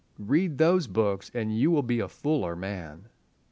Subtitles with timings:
[0.17, 3.07] Read those books, and you will be a fuller man.